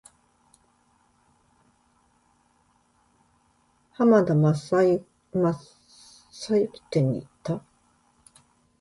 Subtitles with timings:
[3.91, 4.59] 浜田雅功
[6.89, 7.63] 展に行った。